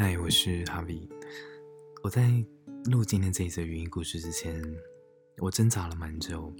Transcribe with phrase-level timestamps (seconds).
[0.00, 1.08] 嗨，我是 Harvie。
[2.04, 2.30] 我在
[2.84, 4.62] 录今天这一则语音故事之前，
[5.38, 6.54] 我挣扎了蛮久。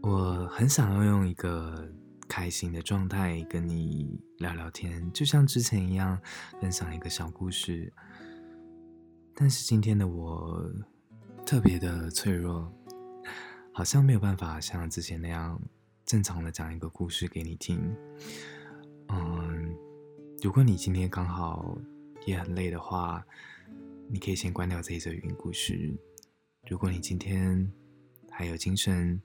[0.00, 1.92] 我很想要用一个
[2.28, 6.16] 开心的状态跟你聊聊天，就像之前一样，
[6.60, 7.92] 分享一个小故事。
[9.34, 10.72] 但是今天的我
[11.44, 12.72] 特别的脆弱，
[13.72, 15.60] 好像没有办法像之前那样
[16.06, 17.92] 正常的讲一个故事给你听。
[19.08, 19.74] 嗯，
[20.40, 21.76] 如果你今天刚好
[22.26, 23.24] 也很累的话，
[24.08, 25.94] 你可以先关掉这一则语音故事。
[26.68, 27.70] 如果你今天
[28.30, 29.20] 还有精神，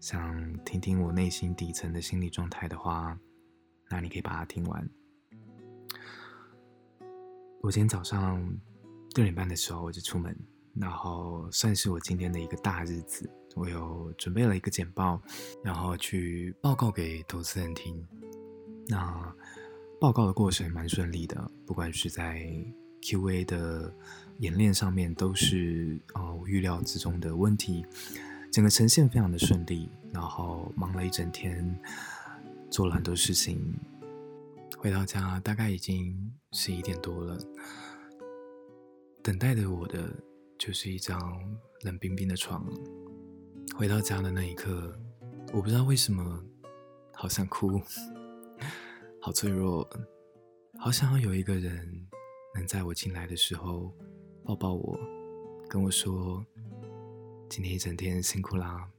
[0.00, 3.18] 想听听我内心底层的心理状态的话，
[3.88, 4.90] 那你可以把它听完。
[7.62, 8.40] 我今天早上
[9.14, 10.36] 六点半的时候我就出门，
[10.74, 13.30] 然后算是我今天的一个大日子。
[13.56, 15.20] 我有准备了一个简报，
[15.62, 18.06] 然后去报告给投资人听。
[18.86, 19.34] 那
[20.00, 22.42] 报告的过程蛮顺利的，不管是在
[23.02, 23.94] QA 的
[24.38, 27.84] 演练上面，都是呃我预料之中的问题，
[28.50, 29.90] 整个呈现非常的顺利。
[30.10, 31.78] 然后忙了一整天，
[32.70, 33.78] 做了很多事情，
[34.78, 37.38] 回到家大概已经十一点多了。
[39.22, 40.10] 等待着我的
[40.58, 41.20] 就是一张
[41.82, 42.66] 冷冰冰的床。
[43.76, 44.98] 回到家的那一刻，
[45.52, 46.42] 我不知道为什么，
[47.12, 47.80] 好想哭。
[49.22, 49.86] 好脆弱，
[50.78, 52.08] 好想要有一个人
[52.54, 53.92] 能在我进来的时候
[54.42, 54.98] 抱抱我，
[55.68, 56.42] 跟我说
[57.46, 58.90] ：“今天一整天辛苦啦，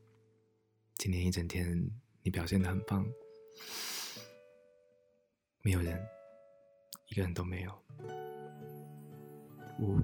[0.97, 1.89] 今天一整天
[2.21, 3.03] 你表现的很棒。”
[5.63, 5.99] 没有人，
[7.07, 7.71] 一个人都没有。
[9.79, 9.99] 我，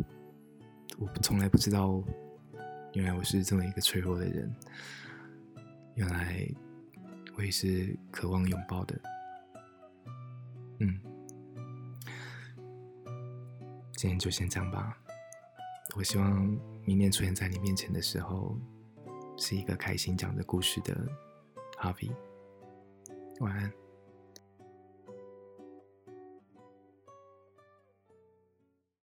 [0.97, 2.03] 我从来不知道，
[2.93, 4.51] 原来我是这么一个脆弱的人，
[5.93, 6.43] 原来
[7.35, 8.99] 我也是渴望拥抱的。
[10.79, 10.99] 嗯，
[13.95, 14.97] 今天就先这样吧。
[15.95, 16.45] 我希望
[16.85, 18.55] 明年出现在你面前的时候，
[19.37, 20.95] 是一个开心讲着故事的
[21.79, 22.11] Harvie。
[23.39, 23.71] 晚安。